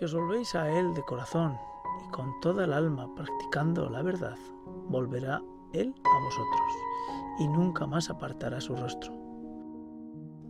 Si 0.00 0.06
os 0.06 0.14
volvéis 0.14 0.54
a 0.54 0.70
Él 0.70 0.94
de 0.94 1.02
corazón 1.02 1.58
y 2.02 2.10
con 2.10 2.40
toda 2.40 2.64
el 2.64 2.72
alma 2.72 3.14
practicando 3.14 3.90
la 3.90 4.00
verdad, 4.00 4.38
volverá 4.88 5.42
Él 5.74 5.94
a 6.02 6.24
vosotros 6.24 6.72
y 7.38 7.46
nunca 7.46 7.86
más 7.86 8.08
apartará 8.08 8.62
su 8.62 8.74
rostro. 8.74 9.12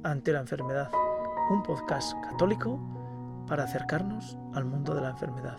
Ante 0.05 0.33
la 0.33 0.39
enfermedad, 0.39 0.93
un 1.51 1.65
podcast 1.65 2.13
católico 2.23 2.79
para 3.49 3.65
acercarnos 3.65 4.39
al 4.55 4.67
mundo 4.67 4.95
de 4.95 5.01
la 5.01 5.11
enfermedad. 5.11 5.59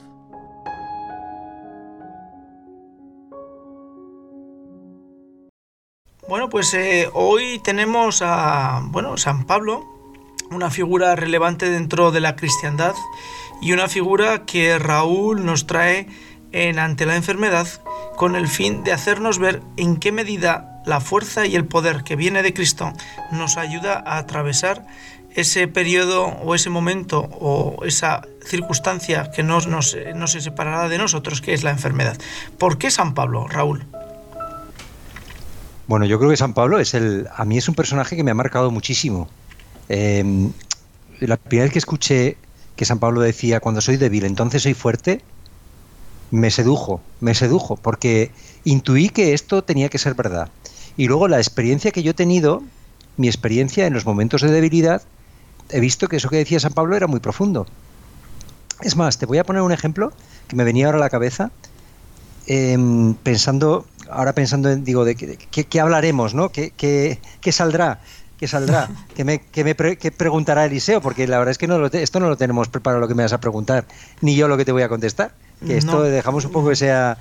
Bueno, 6.30 6.48
pues 6.48 6.74
eh, 6.76 7.10
hoy 7.14 7.60
tenemos 7.60 8.22
a 8.22 8.84
bueno, 8.86 9.18
San 9.18 9.46
Pablo, 9.46 9.84
una 10.50 10.70
figura 10.70 11.18
relevante 11.18 11.70
dentro 11.70 12.12
de 12.12 12.22
la 12.22 12.38
cristiandad 12.38 12.96
y 13.62 13.74
una 13.74 13.88
figura 13.88 14.46
que 14.46 14.78
Raúl 14.80 15.46
nos 15.46 15.68
trae 15.68 16.08
en 16.52 16.80
Ante 16.80 17.06
la 17.06 17.16
enfermedad 17.16 17.68
con 18.18 18.36
el 18.36 18.48
fin 18.48 18.84
de 18.84 18.92
hacernos 18.92 19.40
ver 19.40 19.62
en 19.78 19.98
qué 19.98 20.12
medida 20.12 20.82
la 20.86 21.00
fuerza 21.00 21.46
y 21.46 21.56
el 21.56 21.66
poder 21.66 22.04
que 22.04 22.16
viene 22.16 22.44
de 22.44 22.54
Cristo 22.54 22.92
nos 23.32 23.58
ayuda 23.58 24.04
a 24.06 24.18
atravesar 24.18 24.86
ese 25.36 25.68
periodo 25.68 26.26
o 26.26 26.56
ese 26.56 26.70
momento 26.70 27.20
o 27.40 27.86
esa 27.86 28.22
circunstancia 28.46 29.32
que 29.32 29.44
no, 29.44 29.62
se 29.82 30.42
separará 30.42 30.90
de 30.90 30.98
nosotros, 30.98 31.42
que 31.42 31.54
es 31.54 31.64
la 31.64 31.70
enfermedad. 31.70 32.18
¿Por 32.58 32.78
qué 32.78 32.92
San 32.92 33.14
Pablo, 33.14 33.48
Raúl? 33.48 33.86
Bueno, 35.88 36.06
yo 36.06 36.18
creo 36.20 36.32
que 36.32 36.38
San 36.38 36.54
Pablo 36.54 36.80
es 36.80 36.94
el, 36.94 37.28
a 37.34 37.46
mí 37.46 37.58
es 37.58 37.70
un 37.70 37.76
personaje 37.76 38.16
que 38.16 38.24
me 38.24 38.32
ha 38.32 38.36
marcado 38.36 38.72
muchísimo. 38.72 39.30
Em, 39.90 40.52
la 41.20 41.38
primera 41.38 41.66
vez 41.66 41.74
que 41.74 41.80
escuché 41.80 42.38
que 42.82 42.86
San 42.86 42.98
Pablo 42.98 43.22
decía, 43.22 43.60
cuando 43.60 43.80
soy 43.80 43.98
débil, 43.98 44.26
entonces 44.26 44.64
soy 44.64 44.74
fuerte, 44.74 45.22
me 46.32 46.50
sedujo, 46.50 47.00
me 47.20 47.36
sedujo, 47.36 47.76
porque 47.76 48.32
intuí 48.64 49.10
que 49.10 49.36
esto 49.36 49.64
tenía 49.64 49.88
que 49.88 50.00
ser 50.00 50.16
verdad. 50.16 50.50
Y 50.98 51.06
luego 51.06 51.28
la 51.28 51.38
experiencia 51.38 51.92
que 51.92 52.02
yo 52.02 52.10
he 52.10 52.16
tenido, 52.16 52.64
mi 53.18 53.28
experiencia 53.28 53.86
en 53.86 53.94
los 53.94 54.08
momentos 54.08 54.42
de 54.42 54.50
debilidad, 54.50 55.04
he 55.70 55.80
visto 55.80 56.08
que 56.08 56.16
eso 56.16 56.30
que 56.30 56.38
decía 56.38 56.60
San 56.60 56.74
Pablo 56.74 56.96
era 56.96 57.06
muy 57.06 57.20
profundo. 57.20 57.68
Es 58.82 58.96
más, 58.96 59.20
te 59.20 59.28
voy 59.28 59.38
a 59.38 59.44
poner 59.44 59.62
un 59.62 59.72
ejemplo 59.72 60.12
que 60.48 60.56
me 60.56 60.64
venía 60.64 60.88
ahora 60.88 60.98
a 60.98 61.02
la 61.02 61.12
cabeza, 61.12 61.52
em, 62.48 63.14
pensando, 63.14 63.86
ahora 64.10 64.34
pensando 64.34 64.72
en, 64.72 64.84
digo, 64.84 65.06
de 65.06 65.14
qué 65.16 65.80
hablaremos, 65.80 66.34
¿no? 66.34 66.50
¿Qué, 66.50 66.72
qué 66.76 67.52
saldrá? 67.52 68.00
Que 68.42 68.48
saldrá, 68.48 68.90
que 69.16 69.24
me, 69.24 69.40
que 69.40 69.64
me 69.64 69.76
preguntará 69.76 70.66
Eliseo, 70.66 71.00
porque 71.00 71.28
la 71.28 71.38
verdad 71.38 71.52
es 71.52 71.60
que 71.60 71.68
no 71.68 71.86
esto 71.86 72.20
no 72.20 72.28
lo 72.28 72.38
tenemos 72.38 72.70
preparado 72.70 73.00
lo 73.00 73.08
que 73.08 73.14
me 73.14 73.22
vas 73.22 73.34
a 73.34 73.40
preguntar, 73.40 73.86
ni 74.20 74.36
yo 74.36 74.48
lo 74.48 74.58
que 74.58 74.66
te 74.66 74.72
voy 74.72 74.82
a 74.82 74.90
contestar. 74.90 75.32
Que 75.66 75.78
esto 75.78 76.02
dejamos 76.02 76.44
un 76.46 76.52
poco 76.52 76.70
que 76.70 76.76
sea 76.76 77.20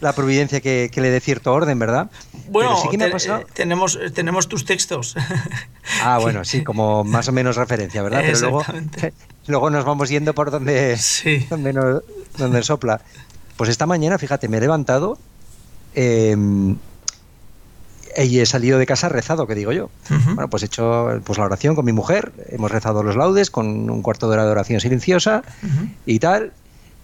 la 0.00 0.12
providencia 0.12 0.60
que, 0.60 0.90
le 0.94 1.10
dé 1.10 1.20
cierto 1.20 1.54
orden, 1.54 1.78
¿verdad? 1.78 2.10
Bueno, 2.50 2.76
sí 2.76 2.88
que 2.90 2.98
me 2.98 3.06
ha 3.06 3.10
pasado... 3.10 3.46
tenemos, 3.54 3.98
tenemos 4.14 4.46
tus 4.46 4.64
textos. 4.64 5.16
Ah, 6.02 6.18
bueno, 6.18 6.44
sí, 6.44 6.62
como 6.62 7.02
más 7.02 7.28
o 7.28 7.32
menos 7.32 7.56
referencia, 7.56 8.02
¿verdad? 8.02 8.20
Pero 8.22 8.38
luego, 8.40 8.62
luego 9.46 9.70
nos 9.70 9.86
vamos 9.86 10.10
yendo 10.10 10.34
por 10.34 10.50
donde, 10.50 10.98
donde, 11.48 12.02
donde 12.36 12.62
sopla. 12.62 13.00
Pues 13.56 13.70
esta 13.70 13.86
mañana, 13.86 14.18
fíjate, 14.18 14.48
me 14.48 14.58
he 14.58 14.60
levantado 14.60 15.16
eh, 15.94 16.36
y 18.16 18.40
he 18.40 18.46
salido 18.46 18.78
de 18.78 18.86
casa 18.86 19.08
rezado, 19.08 19.46
que 19.46 19.54
digo 19.54 19.72
yo. 19.72 19.90
Bueno, 20.08 20.48
pues 20.48 20.62
he 20.62 20.66
hecho 20.66 21.20
pues, 21.24 21.38
la 21.38 21.44
oración 21.44 21.74
con 21.74 21.84
mi 21.84 21.92
mujer, 21.92 22.32
hemos 22.48 22.70
rezado 22.70 23.02
los 23.02 23.16
laudes 23.16 23.50
con 23.50 23.90
un 23.90 24.02
cuarto 24.02 24.28
de 24.28 24.34
hora 24.34 24.44
de 24.44 24.50
oración 24.50 24.80
silenciosa 24.80 25.42
y 26.06 26.18
tal. 26.18 26.52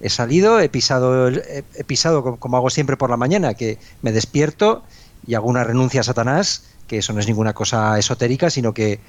He 0.01 0.11
salido, 0.11 0.61
he 0.61 0.69
pisado, 0.69 1.29
he, 1.29 1.85
pisado 1.87 2.37
como 2.37 2.57
hago 2.57 2.71
siempre 2.71 2.97
por 2.97 3.11
la 3.11 3.17
mañana, 3.17 3.55
que 3.55 3.79
me 4.03 4.13
despierto 4.13 4.83
y 5.27 5.35
hago 5.35 5.49
una 5.49 5.65
renuncia 5.65 6.01
a 6.01 6.05
Satanás, 6.05 6.65
que 6.87 6.99
eso 6.99 7.13
no 7.13 7.21
es 7.21 7.27
ninguna 7.27 7.53
cosa 7.53 7.99
esotérica, 7.99 8.51
sino 8.51 8.75
que 8.75 9.01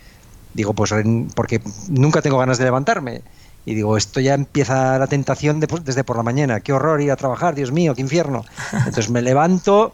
digo, 0.53 0.73
pues 0.73 0.94
porque 1.34 1.61
nunca 1.89 2.22
tengo 2.22 2.38
ganas 2.38 2.57
de 2.57 2.66
levantarme. 2.66 3.22
Y 3.66 3.73
digo, 3.73 3.97
esto 3.97 4.19
ya 4.19 4.35
empieza 4.35 4.97
la 5.00 5.07
tentación 5.07 5.59
desde 5.59 6.03
por 6.03 6.17
la 6.17 6.23
mañana. 6.23 6.59
Qué 6.59 6.72
horror 6.72 7.01
ir 7.01 7.11
a 7.11 7.16
trabajar, 7.16 7.55
Dios 7.55 7.72
mío, 7.72 7.95
qué 7.95 8.01
infierno. 8.01 8.45
Entonces 8.72 9.09
me 9.09 9.23
levanto, 9.23 9.94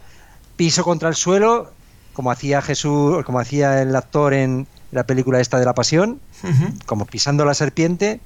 piso 0.57 0.83
contra 0.83 1.07
el 1.07 1.15
suelo 1.15 1.71
como 2.13 2.31
hacía 2.31 2.61
Jesús, 2.61 3.23
como 3.25 3.39
hacía 3.39 3.81
el 3.81 3.95
actor 3.95 4.33
en 4.33 4.67
la 4.91 5.05
película 5.05 5.39
esta 5.39 5.59
de 5.59 5.65
la 5.65 5.73
Pasión, 5.73 6.19
como 6.85 7.05
pisando 7.05 7.45
la 7.45 7.53
serpiente, 7.53 8.19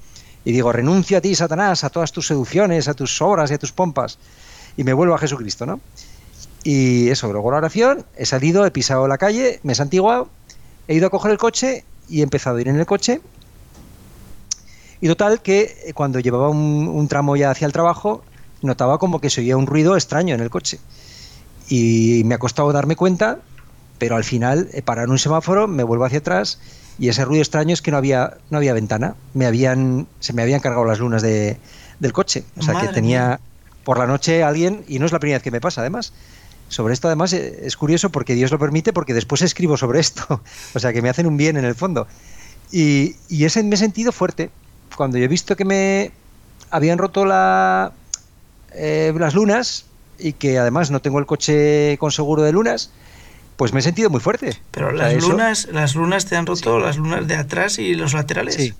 y 0.44 0.51
digo, 0.51 0.72
renuncia 0.72 1.19
a 1.19 1.22
ti, 1.22 1.35
Satanás, 1.35 1.84
a 1.84 1.90
todas 1.90 2.12
tus 2.12 2.28
seducciones, 2.28 2.88
a 2.88 2.94
tus 2.94 3.22
obras 3.22 3.51
y 3.51 3.56
a 3.56 3.57
tus 3.57 3.72
pompas, 3.72 4.18
y 4.78 4.84
me 4.84 4.94
vuelvo 4.94 5.16
a 5.16 5.18
Jesucristo, 5.18 5.66
¿no? 5.66 5.79
Y 6.63 7.09
eso, 7.09 7.31
luego 7.31 7.51
la 7.51 7.57
oración, 7.57 8.06
he 8.18 8.25
salido, 8.25 8.66
he 8.66 8.72
pisado 8.72 9.07
la 9.07 9.18
calle, 9.18 9.59
me 9.63 9.73
he 9.73 9.75
santiguado, 9.75 10.29
he 10.88 10.96
ido 10.96 11.07
a 11.07 11.09
coger 11.09 11.31
el 11.31 11.38
coche 11.38 11.84
y 12.09 12.22
he 12.22 12.23
empezado 12.23 12.57
a 12.57 12.62
ir 12.62 12.67
en 12.67 12.78
el 12.78 12.85
coche. 12.88 13.22
Y 15.02 15.07
total 15.07 15.41
que 15.41 15.91
cuando 15.94 16.19
llevaba 16.19 16.50
un, 16.50 16.88
un 16.88 17.07
tramo 17.07 17.35
ya 17.35 17.52
hacia 17.52 17.67
el 17.67 17.72
trabajo, 17.72 18.23
notaba 18.63 18.97
como 18.97 19.22
que 19.22 19.29
se 19.29 19.41
oía 19.41 19.57
un 19.57 19.67
ruido 19.67 19.96
extraño 19.96 20.34
en 20.34 20.41
el 20.41 20.50
coche. 20.50 20.79
Y 21.69 22.23
me 22.25 22.35
ha 22.35 22.40
costado 22.40 22.72
darme 22.72 22.96
cuenta 22.96 23.40
pero 23.97 24.16
al 24.16 24.23
final, 24.23 24.69
eh, 24.73 24.81
para 24.81 25.03
un 25.03 25.19
semáforo, 25.19 25.67
me 25.67 25.83
vuelvo 25.83 26.06
hacia 26.06 26.19
atrás 26.19 26.59
y 26.97 27.09
ese 27.09 27.25
ruido 27.25 27.41
extraño 27.41 27.73
es 27.73 27.81
que 27.81 27.91
no 27.91 27.97
había, 27.97 28.38
no 28.50 28.57
había 28.57 28.73
ventana. 28.73 29.16
Me 29.33 29.45
habían, 29.45 30.07
se 30.19 30.33
me 30.33 30.41
habían 30.41 30.59
cargado 30.59 30.85
las 30.85 31.00
lunas 31.00 31.22
de, 31.22 31.57
del 32.00 32.13
coche. 32.13 32.44
O 32.57 32.61
sea 32.61 32.79
que 32.79 32.88
tenía 32.89 33.39
por 33.84 34.00
la 34.00 34.07
noche 34.07 34.44
alguien, 34.44 34.84
y 34.88 35.00
no 35.00 35.05
es 35.05 35.11
la 35.11 35.19
primera 35.19 35.38
vez 35.38 35.44
que 35.44 35.51
me 35.51 35.61
pasa 35.61 35.81
además. 35.81 36.13
Sobre 36.69 36.94
esto 36.94 37.07
además 37.07 37.34
eh, 37.34 37.59
es 37.63 37.78
curioso 37.78 38.09
porque 38.09 38.34
Dios 38.34 38.51
lo 38.51 38.57
permite 38.57 38.91
porque 38.94 39.13
después 39.13 39.41
escribo 39.41 39.78
sobre 39.78 40.00
esto. 40.00 40.41
O 40.73 40.79
sea 40.79 40.94
que 40.94 41.01
me 41.01 41.09
hacen 41.09 41.28
un 41.28 41.38
bien 41.38 41.57
en 41.57 41.66
el 41.66 41.75
fondo. 41.75 42.07
Y, 42.72 43.16
y 43.29 43.45
ese 43.45 43.63
me 43.63 43.75
he 43.75 43.78
sentido 43.78 44.11
fuerte. 44.11 44.50
Cuando 44.95 45.17
yo 45.17 45.25
he 45.25 45.28
visto 45.28 45.55
que 45.55 45.66
me 45.66 46.11
habían 46.72 46.97
roto 46.97 47.25
la, 47.25 47.91
eh, 48.72 49.13
las 49.17 49.35
lunas 49.35 49.85
y 50.17 50.34
que 50.34 50.57
además 50.57 50.91
no 50.91 51.01
tengo 51.01 51.19
el 51.19 51.25
coche 51.25 51.97
con 52.00 52.11
seguro 52.11 52.41
de 52.41 52.51
lunas, 52.51 52.91
pues 53.55 53.73
me 53.73 53.79
he 53.79 53.83
sentido 53.83 54.09
muy 54.09 54.19
fuerte. 54.19 54.57
Pero 54.71 54.91
las 54.91 55.13
lunas, 55.21 55.67
las 55.71 55.95
lunas 55.95 56.25
te 56.25 56.35
han 56.35 56.45
roto, 56.45 56.79
las 56.79 56.97
lunas 56.97 57.27
de 57.27 57.35
atrás 57.35 57.79
y 57.79 57.93
los 57.93 58.13
laterales. 58.13 58.55
Sí. 58.55 58.73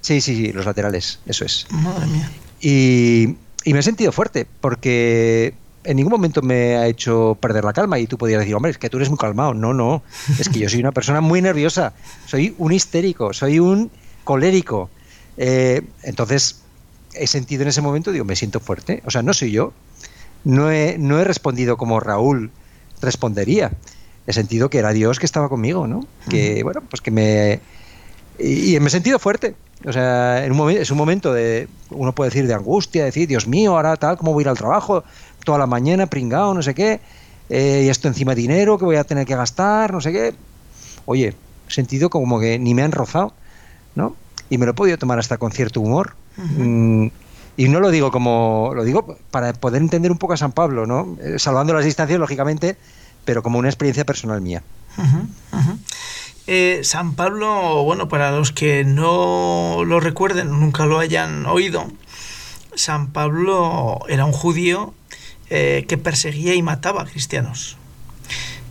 sí, 0.00 0.20
sí, 0.20 0.52
los 0.52 0.66
laterales, 0.66 1.20
eso 1.26 1.44
es. 1.44 1.66
Madre 1.70 2.06
mía. 2.06 2.30
Y, 2.60 3.36
me 3.72 3.78
he 3.78 3.82
sentido 3.82 4.12
fuerte, 4.12 4.46
porque 4.60 5.54
en 5.84 5.96
ningún 5.96 6.12
momento 6.12 6.42
me 6.42 6.76
ha 6.76 6.86
hecho 6.86 7.36
perder 7.40 7.64
la 7.64 7.72
calma. 7.72 7.98
Y 7.98 8.06
tú 8.06 8.18
podrías 8.18 8.40
decir, 8.40 8.54
hombre, 8.54 8.70
es 8.70 8.78
que 8.78 8.90
tú 8.90 8.96
eres 8.96 9.08
muy 9.08 9.18
calmado. 9.18 9.54
No, 9.54 9.72
no, 9.74 10.02
es 10.38 10.48
que 10.48 10.58
yo 10.58 10.68
soy 10.68 10.80
una 10.80 10.92
persona 10.92 11.20
muy 11.20 11.42
nerviosa, 11.42 11.92
soy 12.26 12.54
un 12.58 12.72
histérico, 12.72 13.32
soy 13.32 13.58
un 13.58 13.90
colérico. 14.24 14.90
Eh, 15.36 15.82
entonces, 16.02 16.62
he 17.14 17.26
sentido 17.26 17.62
en 17.62 17.68
ese 17.68 17.82
momento, 17.82 18.10
digo, 18.10 18.24
me 18.24 18.36
siento 18.36 18.58
fuerte. 18.58 19.02
O 19.04 19.10
sea, 19.10 19.22
no 19.22 19.32
soy 19.34 19.52
yo. 19.52 19.72
No 20.44 20.70
he, 20.70 20.96
no 20.98 21.18
he 21.18 21.24
respondido 21.24 21.76
como 21.76 21.98
Raúl 21.98 22.50
respondería 23.00 23.72
he 24.26 24.32
sentido 24.32 24.70
que 24.70 24.78
era 24.78 24.92
Dios 24.92 25.18
que 25.18 25.26
estaba 25.26 25.48
conmigo, 25.48 25.86
¿no? 25.86 26.04
Que, 26.28 26.62
bueno, 26.62 26.82
pues 26.88 27.00
que 27.00 27.10
me... 27.10 27.60
Y, 28.38 28.78
me 28.80 28.88
he 28.88 28.90
sentido 28.90 29.18
fuerte. 29.18 29.54
O 29.84 29.92
sea, 29.92 30.44
en 30.44 30.52
un 30.52 30.58
momento, 30.58 30.82
es 30.82 30.90
un 30.90 30.98
momento 30.98 31.32
de, 31.32 31.68
uno 31.90 32.12
puede 32.12 32.30
decir 32.30 32.46
de 32.46 32.54
angustia, 32.54 33.04
decir, 33.04 33.28
Dios 33.28 33.46
mío, 33.46 33.76
ahora 33.76 33.96
tal, 33.96 34.16
¿cómo 34.16 34.32
voy 34.32 34.42
a 34.42 34.44
ir 34.44 34.48
al 34.48 34.58
trabajo? 34.58 35.04
Toda 35.44 35.58
la 35.58 35.66
mañana, 35.66 36.06
pringado, 36.06 36.54
no 36.54 36.62
sé 36.62 36.74
qué, 36.74 37.00
eh, 37.48 37.82
y 37.86 37.88
esto 37.88 38.08
encima 38.08 38.34
dinero 38.34 38.78
que 38.78 38.84
voy 38.84 38.96
a 38.96 39.04
tener 39.04 39.26
que 39.26 39.36
gastar, 39.36 39.92
no 39.92 40.00
sé 40.00 40.12
qué. 40.12 40.34
Oye, 41.04 41.34
sentido 41.68 42.10
como 42.10 42.40
que 42.40 42.58
ni 42.58 42.74
me 42.74 42.82
han 42.82 42.92
rozado, 42.92 43.32
¿no? 43.94 44.16
Y 44.50 44.58
me 44.58 44.66
lo 44.66 44.72
he 44.72 44.74
podido 44.74 44.98
tomar 44.98 45.18
hasta 45.18 45.38
con 45.38 45.52
cierto 45.52 45.80
humor. 45.80 46.14
Mm, 46.36 47.08
y 47.56 47.68
no 47.68 47.80
lo 47.80 47.90
digo 47.90 48.10
como, 48.10 48.72
lo 48.74 48.84
digo 48.84 49.16
para 49.30 49.52
poder 49.52 49.80
entender 49.80 50.10
un 50.10 50.18
poco 50.18 50.34
a 50.34 50.36
San 50.36 50.52
Pablo, 50.52 50.86
¿no? 50.86 51.16
Eh, 51.22 51.38
salvando 51.38 51.72
las 51.72 51.84
distancias, 51.84 52.18
lógicamente, 52.18 52.76
pero 53.26 53.42
como 53.42 53.58
una 53.58 53.68
experiencia 53.68 54.06
personal 54.06 54.40
mía. 54.40 54.62
Eh, 56.46 56.80
San 56.84 57.14
Pablo, 57.14 57.82
bueno, 57.82 58.08
para 58.08 58.30
los 58.30 58.52
que 58.52 58.84
no 58.84 59.82
lo 59.84 60.00
recuerden, 60.00 60.48
nunca 60.48 60.86
lo 60.86 61.00
hayan 61.00 61.44
oído, 61.44 61.92
San 62.74 63.08
Pablo 63.08 63.98
era 64.08 64.24
un 64.24 64.32
judío 64.32 64.94
eh, 65.50 65.84
que 65.88 65.98
perseguía 65.98 66.54
y 66.54 66.62
mataba 66.62 67.02
a 67.02 67.04
cristianos. 67.04 67.76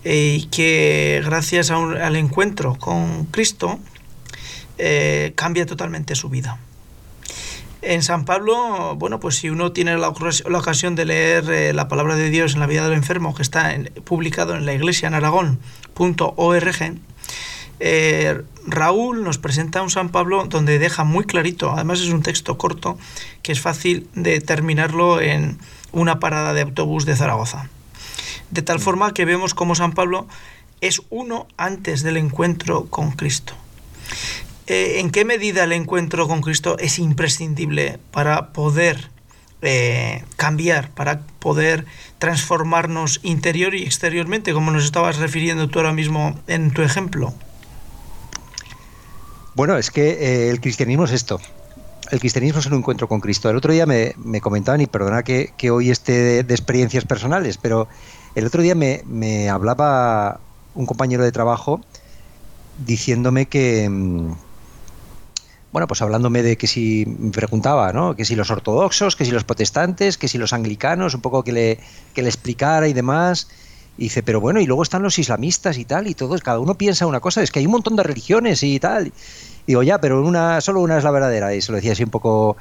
Eh, 0.05 0.37
y 0.39 0.45
que 0.45 1.21
gracias 1.25 1.69
al 1.69 2.15
encuentro 2.15 2.75
con 2.75 3.25
Cristo 3.25 3.79
cambia 5.35 5.65
totalmente 5.65 6.15
su 6.15 6.29
vida. 6.29 6.59
En 7.87 8.01
San 8.01 8.25
Pablo, 8.25 8.95
bueno, 8.95 9.19
pues 9.19 9.35
si 9.35 9.51
uno 9.51 9.71
tiene 9.71 9.95
la, 9.95 10.09
ocasión 10.09 10.95
de 10.95 11.05
leer 11.05 11.51
eh, 11.51 11.71
la 11.71 11.87
palabra 11.87 12.15
de 12.15 12.31
Dios 12.31 12.55
en 12.55 12.59
la 12.59 12.65
vida 12.65 12.83
del 12.83 12.93
enfermo, 12.93 13.35
que 13.35 13.43
está 13.43 13.75
publicado 14.03 14.55
en 14.55 14.65
la 14.65 14.73
iglesia 14.73 15.07
en 15.07 15.13
Aragón.org, 15.13 16.95
Eh, 17.79 18.41
Raúl 18.65 19.23
nos 19.23 19.37
presenta 19.37 19.83
un 19.83 19.91
San 19.91 20.09
Pablo 20.09 20.45
donde 20.45 20.79
deja 20.79 21.03
muy 21.03 21.25
clarito, 21.25 21.73
además 21.73 21.99
es 22.01 22.09
un 22.09 22.23
texto 22.23 22.57
corto, 22.57 22.97
que 23.43 23.51
es 23.51 23.59
fácil 23.61 24.07
de 24.15 24.39
terminarlo 24.41 25.21
en 25.21 25.59
una 25.91 26.19
parada 26.19 26.53
de 26.53 26.61
autobús 26.61 27.05
de 27.05 27.15
Zaragoza. 27.15 27.69
De 28.49 28.63
tal 28.63 28.79
forma 28.79 29.13
que 29.13 29.25
vemos 29.25 29.53
cómo 29.53 29.75
San 29.75 29.91
Pablo 29.91 30.25
es 30.81 31.03
uno 31.11 31.47
antes 31.57 32.01
del 32.01 32.17
encuentro 32.17 32.85
con 32.85 33.11
Cristo. 33.11 33.53
Eh, 34.67 34.99
¿En 34.99 35.11
qué 35.11 35.25
medida 35.25 35.63
el 35.63 35.73
encuentro 35.73 36.27
con 36.27 36.41
Cristo 36.41 36.77
es 36.79 36.97
imprescindible 36.97 37.99
para 38.11 38.51
poder 38.51 39.09
eh, 39.61 40.23
cambiar, 40.37 40.89
para 40.89 41.21
poder 41.39 41.85
transformarnos 42.17 43.19
interior 43.21 43.75
y 43.75 43.83
exteriormente, 43.83 44.53
como 44.53 44.71
nos 44.71 44.83
estabas 44.83 45.17
refiriendo 45.17 45.69
tú 45.69 45.79
ahora 45.79 45.93
mismo 45.93 46.39
en 46.47 46.71
tu 46.71 46.81
ejemplo? 46.81 47.33
Bueno, 49.53 49.77
es 49.77 49.91
que 49.91 50.09
eh, 50.09 50.49
el 50.49 50.59
cristianismo 50.59 51.05
es 51.05 51.11
esto. 51.11 51.39
El 52.11 52.19
cristianismo 52.19 52.59
es 52.59 52.65
un 52.65 52.73
encuentro 52.73 53.07
con 53.07 53.19
Cristo. 53.19 53.49
El 53.49 53.57
otro 53.57 53.71
día 53.71 53.85
me, 53.85 54.13
comentaban, 54.41 54.81
y 54.81 54.87
perdona 54.87 55.23
que, 55.23 55.71
hoy 55.71 55.91
esté 55.91 56.43
de, 56.43 56.53
experiencias 56.53 57.05
personales, 57.05 57.57
pero 57.57 57.87
el 58.33 58.45
otro 58.45 58.63
día 58.63 58.75
me, 58.75 59.03
me 59.05 59.49
hablaba 59.49 60.39
un 60.73 60.85
compañero 60.85 61.23
de 61.23 61.31
trabajo 61.31 61.81
diciéndome 62.85 63.45
que, 63.45 63.87
mm, 63.89 64.33
bueno, 65.75 65.87
pues 65.87 66.01
hablándome 66.01 66.41
de 66.41 66.55
que 66.55 66.67
si 66.67 67.05
me 67.19 67.31
preguntaba, 67.31 67.91
¿no? 67.91 68.15
Que 68.15 68.23
si 68.23 68.37
los 68.37 68.49
ortodoxos, 68.49 69.17
que 69.17 69.25
si 69.25 69.31
los 69.31 69.43
protestantes, 69.43 70.17
que 70.17 70.29
si 70.29 70.37
los 70.37 70.53
anglicanos, 70.53 71.13
un 71.15 71.19
poco 71.19 71.43
que 71.43 71.51
le, 71.51 71.79
que 72.13 72.21
le 72.21 72.29
explicara 72.29 72.87
y 72.87 72.93
demás. 72.93 73.49
Y 73.97 74.03
dice, 74.03 74.23
pero 74.23 74.39
bueno, 74.39 74.61
y 74.61 74.67
luego 74.67 74.83
están 74.83 75.03
los 75.03 75.19
islamistas 75.19 75.77
y 75.77 75.83
tal, 75.83 76.07
y 76.07 76.13
todos, 76.13 76.39
cada 76.39 76.59
uno 76.59 76.75
piensa 76.75 77.05
una 77.07 77.19
cosa, 77.19 77.43
es 77.43 77.51
que 77.51 77.59
hay 77.59 77.65
un 77.65 77.73
montón 77.73 77.97
de 77.97 78.03
religiones 78.03 78.63
y 78.63 78.79
tal. 78.79 79.11
digo, 79.67 79.83
ya, 79.83 79.99
pero 79.99 80.25
una, 80.25 80.61
solo 80.61 80.79
una 80.79 80.97
es 80.97 81.03
la 81.03 81.11
verdadera. 81.11 81.53
Y 81.53 81.61
se 81.61 81.73
lo 81.73 81.75
decía 81.75 81.91
así 81.91 82.05
un 82.05 82.09
poco 82.09 82.55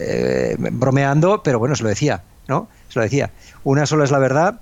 eh, 0.00 0.56
bromeando, 0.58 1.44
pero 1.44 1.60
bueno, 1.60 1.76
se 1.76 1.84
lo 1.84 1.88
decía, 1.88 2.24
¿no? 2.48 2.66
Se 2.88 2.98
lo 2.98 3.04
decía. 3.04 3.30
Una 3.62 3.86
sola 3.86 4.02
es 4.02 4.10
la 4.10 4.18
verdad, 4.18 4.58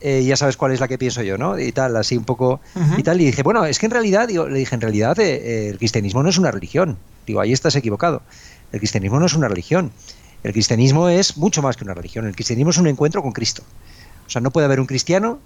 eh, 0.00 0.24
ya 0.24 0.36
sabes 0.36 0.56
cuál 0.56 0.70
es 0.72 0.80
la 0.80 0.88
que 0.88 0.98
pienso 0.98 1.22
yo, 1.22 1.36
¿no? 1.36 1.58
Y 1.58 1.72
tal, 1.72 1.94
así 1.96 2.16
un 2.16 2.24
poco 2.24 2.60
y 2.96 3.02
tal. 3.02 3.20
Y 3.20 3.26
dije, 3.26 3.42
bueno, 3.42 3.64
es 3.64 3.80
que 3.80 3.86
en 3.86 3.92
realidad, 3.92 4.28
digo, 4.28 4.48
le 4.48 4.60
dije, 4.60 4.74
en 4.74 4.80
realidad 4.80 5.18
eh, 5.18 5.68
el 5.68 5.78
cristianismo 5.78 6.22
no 6.22 6.28
es 6.28 6.38
una 6.38 6.50
religión. 6.50 6.96
Digo, 7.30 7.40
ahí 7.40 7.52
estás 7.52 7.76
equivocado. 7.76 8.22
El 8.72 8.80
cristianismo 8.80 9.20
no 9.20 9.26
es 9.26 9.34
una 9.34 9.46
religión. 9.46 9.92
El 10.42 10.52
cristianismo 10.52 11.08
es 11.08 11.36
mucho 11.36 11.62
más 11.62 11.76
que 11.76 11.84
una 11.84 11.94
religión. 11.94 12.26
El 12.26 12.34
cristianismo 12.34 12.70
es 12.70 12.78
un 12.78 12.88
encuentro 12.88 13.22
con 13.22 13.30
Cristo. 13.30 13.62
O 14.26 14.30
sea, 14.30 14.40
no 14.40 14.50
puede 14.50 14.64
haber 14.64 14.80
un 14.80 14.86
cristiano 14.86 15.38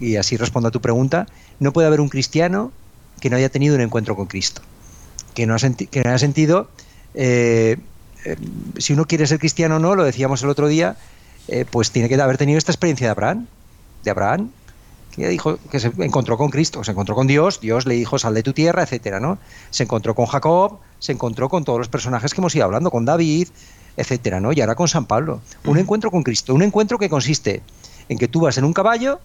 y 0.00 0.16
así 0.16 0.36
respondo 0.36 0.70
a 0.70 0.72
tu 0.72 0.80
pregunta, 0.80 1.28
no 1.60 1.72
puede 1.72 1.86
haber 1.86 2.00
un 2.00 2.08
cristiano 2.08 2.72
que 3.20 3.30
no 3.30 3.36
haya 3.36 3.48
tenido 3.48 3.76
un 3.76 3.80
encuentro 3.80 4.16
con 4.16 4.26
Cristo, 4.26 4.60
que 5.34 5.46
no, 5.46 5.54
ha 5.54 5.58
que 5.58 6.02
no 6.02 6.10
haya 6.10 6.18
sentido, 6.18 6.68
eh, 7.14 7.76
eh, 8.24 8.36
si 8.78 8.94
uno 8.94 9.04
quiere 9.04 9.28
ser 9.28 9.38
cristiano 9.38 9.76
o 9.76 9.78
no, 9.78 9.94
lo 9.94 10.02
decíamos 10.02 10.42
el 10.42 10.48
otro 10.48 10.66
día, 10.66 10.96
eh, 11.46 11.64
pues 11.70 11.92
tiene 11.92 12.08
que 12.08 12.20
haber 12.20 12.38
tenido 12.38 12.58
esta 12.58 12.72
experiencia 12.72 13.06
de 13.06 13.12
Abraham, 13.12 13.46
de 14.02 14.10
Abraham, 14.10 14.50
que 15.16 15.28
dijo 15.28 15.58
que 15.70 15.80
se 15.80 15.92
encontró 15.98 16.36
con 16.36 16.50
Cristo, 16.50 16.82
se 16.84 16.90
encontró 16.90 17.14
con 17.14 17.26
Dios, 17.26 17.60
Dios 17.60 17.86
le 17.86 17.94
dijo 17.94 18.18
sal 18.18 18.34
de 18.34 18.42
tu 18.42 18.52
tierra, 18.52 18.82
etcétera, 18.82 19.20
¿no? 19.20 19.38
Se 19.70 19.84
encontró 19.84 20.14
con 20.14 20.26
Jacob, 20.26 20.78
se 20.98 21.12
encontró 21.12 21.48
con 21.48 21.64
todos 21.64 21.78
los 21.78 21.88
personajes 21.88 22.34
que 22.34 22.40
hemos 22.40 22.54
ido 22.54 22.64
hablando, 22.64 22.90
con 22.90 23.04
David, 23.04 23.48
etcétera, 23.96 24.40
¿no? 24.40 24.52
Y 24.52 24.60
ahora 24.60 24.74
con 24.74 24.88
San 24.88 25.06
Pablo. 25.06 25.40
Un 25.64 25.78
encuentro 25.78 26.10
con 26.10 26.22
Cristo, 26.22 26.54
un 26.54 26.62
encuentro 26.62 26.98
que 26.98 27.08
consiste 27.08 27.62
en 28.08 28.18
que 28.18 28.28
tú 28.28 28.40
vas 28.40 28.58
en 28.58 28.64
un 28.64 28.72
caballo 28.72 29.20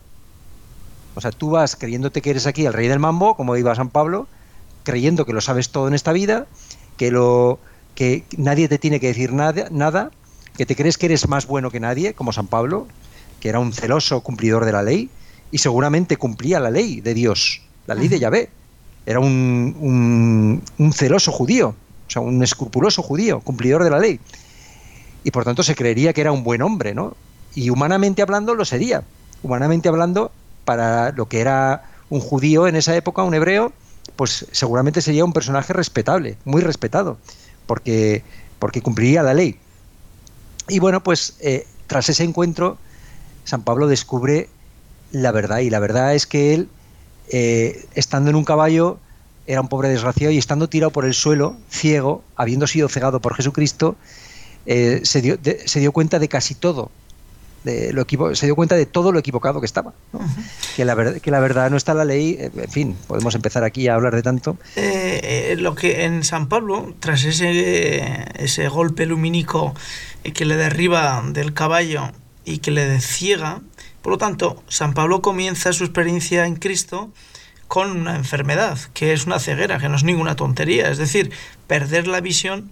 o 1.15 1.21
sea, 1.21 1.31
tú 1.31 1.49
vas 1.49 1.75
creyéndote 1.75 2.21
que 2.21 2.29
eres 2.29 2.47
aquí 2.47 2.65
el 2.65 2.73
rey 2.73 2.87
del 2.87 2.99
mambo, 2.99 3.35
como 3.35 3.57
iba 3.57 3.75
San 3.75 3.89
Pablo, 3.89 4.27
creyendo 4.83 5.25
que 5.25 5.33
lo 5.33 5.41
sabes 5.41 5.69
todo 5.69 5.87
en 5.87 5.93
esta 5.93 6.13
vida, 6.13 6.47
que 6.97 7.11
lo 7.11 7.59
que 7.93 8.23
nadie 8.37 8.69
te 8.69 8.77
tiene 8.77 8.99
que 8.99 9.07
decir 9.07 9.33
nada, 9.33 9.67
nada, 9.71 10.11
que 10.55 10.65
te 10.65 10.75
crees 10.75 10.97
que 10.97 11.07
eres 11.07 11.27
más 11.27 11.47
bueno 11.47 11.71
que 11.71 11.81
nadie, 11.81 12.13
como 12.13 12.31
San 12.31 12.47
Pablo, 12.47 12.87
que 13.41 13.49
era 13.49 13.59
un 13.59 13.73
celoso 13.73 14.21
cumplidor 14.21 14.65
de 14.65 14.71
la 14.71 14.83
ley 14.83 15.09
y 15.51 15.57
seguramente 15.57 16.17
cumplía 16.17 16.59
la 16.59 16.69
ley 16.69 17.01
de 17.01 17.13
Dios, 17.13 17.61
la 17.87 17.95
ley 17.95 18.07
de 18.07 18.19
Yahvé. 18.19 18.49
Era 19.05 19.19
un, 19.19 20.61
un 20.77 20.93
celoso 20.93 21.31
judío, 21.31 21.69
o 21.69 22.11
sea, 22.11 22.21
un 22.21 22.43
escrupuloso 22.43 23.01
judío, 23.01 23.39
cumplidor 23.41 23.83
de 23.83 23.89
la 23.89 23.99
ley. 23.99 24.19
Y 25.23 25.31
por 25.31 25.43
tanto 25.43 25.63
se 25.63 25.75
creería 25.75 26.13
que 26.13 26.21
era 26.21 26.31
un 26.31 26.43
buen 26.43 26.61
hombre, 26.61 26.93
¿no? 26.93 27.15
Y 27.55 27.69
humanamente 27.69 28.21
hablando 28.21 28.55
lo 28.55 28.65
sería. 28.65 29.03
Humanamente 29.43 29.89
hablando 29.89 30.31
para 30.65 31.11
lo 31.11 31.27
que 31.27 31.39
era 31.39 31.83
un 32.09 32.19
judío 32.19 32.67
en 32.67 32.75
esa 32.75 32.95
época, 32.95 33.23
un 33.23 33.33
hebreo, 33.33 33.71
pues 34.15 34.47
seguramente 34.51 35.01
sería 35.01 35.25
un 35.25 35.33
personaje 35.33 35.73
respetable, 35.73 36.37
muy 36.45 36.61
respetado, 36.61 37.17
porque, 37.65 38.23
porque 38.59 38.81
cumpliría 38.81 39.23
la 39.23 39.33
ley. 39.33 39.57
Y 40.67 40.79
bueno, 40.79 41.01
pues 41.03 41.37
eh, 41.39 41.65
tras 41.87 42.09
ese 42.09 42.23
encuentro, 42.23 42.77
San 43.43 43.63
Pablo 43.63 43.87
descubre 43.87 44.49
la 45.11 45.31
verdad, 45.31 45.59
y 45.59 45.69
la 45.69 45.79
verdad 45.79 46.15
es 46.15 46.25
que 46.25 46.53
él, 46.53 46.69
eh, 47.29 47.85
estando 47.95 48.29
en 48.29 48.35
un 48.35 48.45
caballo, 48.45 48.99
era 49.47 49.61
un 49.61 49.67
pobre 49.67 49.89
desgraciado, 49.89 50.31
y 50.31 50.37
estando 50.37 50.69
tirado 50.69 50.91
por 50.91 51.05
el 51.05 51.13
suelo, 51.13 51.57
ciego, 51.69 52.23
habiendo 52.35 52.67
sido 52.67 52.89
cegado 52.89 53.19
por 53.19 53.35
Jesucristo, 53.35 53.95
eh, 54.65 55.01
se, 55.03 55.21
dio, 55.21 55.37
se 55.65 55.79
dio 55.79 55.91
cuenta 55.91 56.19
de 56.19 56.27
casi 56.27 56.55
todo, 56.55 56.91
lo 57.63 58.35
se 58.35 58.45
dio 58.45 58.55
cuenta 58.55 58.75
de 58.75 58.85
todo 58.85 59.11
lo 59.11 59.19
equivocado 59.19 59.59
que 59.59 59.65
estaba. 59.65 59.93
que, 60.75 60.85
la 60.85 60.95
verdad, 60.95 61.19
que 61.19 61.31
la 61.31 61.39
verdad 61.39 61.69
no 61.69 61.77
está 61.77 61.91
en 61.91 61.97
la 61.97 62.05
ley. 62.05 62.37
Eh, 62.39 62.51
en 62.55 62.71
fin, 62.71 62.97
podemos 63.07 63.35
empezar 63.35 63.63
aquí 63.63 63.87
a 63.87 63.95
hablar 63.95 64.15
de 64.15 64.21
tanto. 64.21 64.57
Eh, 64.75 65.51
eh, 65.51 65.55
lo 65.57 65.75
que 65.75 66.05
en 66.05 66.23
San 66.23 66.47
Pablo, 66.47 66.93
tras 66.99 67.23
ese, 67.23 68.25
ese 68.35 68.67
golpe 68.69 69.05
lumínico 69.05 69.73
que 70.33 70.45
le 70.45 70.55
derriba 70.55 71.23
del 71.31 71.53
caballo 71.53 72.11
y 72.45 72.59
que 72.59 72.71
le 72.71 72.99
ciega, 73.01 73.61
por 74.09 74.15
lo 74.15 74.25
tanto, 74.25 74.63
San 74.67 74.95
Pablo 74.95 75.21
comienza 75.21 75.71
su 75.71 75.83
experiencia 75.83 76.47
en 76.47 76.55
Cristo 76.55 77.11
con 77.67 77.91
una 77.91 78.15
enfermedad, 78.15 78.79
que 78.95 79.13
es 79.13 79.27
una 79.27 79.37
ceguera, 79.37 79.77
que 79.77 79.87
no 79.87 79.97
es 79.97 80.03
ninguna 80.03 80.35
tontería, 80.35 80.89
es 80.89 80.97
decir, 80.97 81.31
perder 81.67 82.07
la 82.07 82.19
visión 82.19 82.71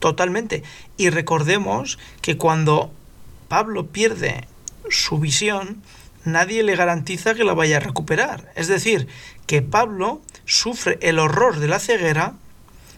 totalmente. 0.00 0.64
Y 0.96 1.10
recordemos 1.10 2.00
que 2.20 2.36
cuando 2.36 2.90
Pablo 3.46 3.86
pierde 3.86 4.48
su 4.90 5.20
visión, 5.20 5.84
nadie 6.24 6.64
le 6.64 6.74
garantiza 6.74 7.36
que 7.36 7.44
la 7.44 7.54
vaya 7.54 7.76
a 7.76 7.80
recuperar. 7.80 8.50
Es 8.56 8.66
decir, 8.66 9.06
que 9.46 9.62
Pablo 9.62 10.20
sufre 10.46 10.98
el 11.00 11.20
horror 11.20 11.60
de 11.60 11.68
la 11.68 11.78
ceguera 11.78 12.34